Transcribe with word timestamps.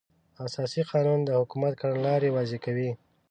اساسي 0.45 0.81
قانون 0.91 1.19
د 1.23 1.29
حکومت 1.39 1.73
کړنلاره 1.81 2.33
واضح 2.35 2.57
کوي. 2.65 2.89